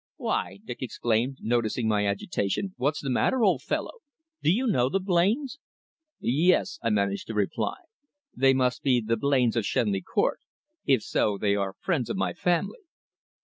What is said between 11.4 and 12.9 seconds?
are friends of my family."